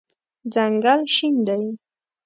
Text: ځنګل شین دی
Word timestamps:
ځنګل 0.53 1.01
شین 1.15 1.35
دی 1.47 1.63